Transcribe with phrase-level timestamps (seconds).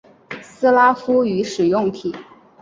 [0.41, 2.11] 斯拉夫语使用体。